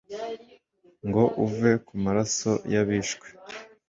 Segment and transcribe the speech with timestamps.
[1.07, 3.27] Ngo uve ku maraso y’abishwe